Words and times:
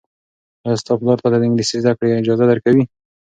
ایا 0.63 0.79
ستا 0.81 0.93
پلار 0.99 1.17
تاته 1.23 1.37
د 1.39 1.43
انګلیسي 1.47 1.77
زده 1.83 1.93
کړې 1.97 2.17
اجازه 2.21 2.45
درکوي؟ 2.47 2.83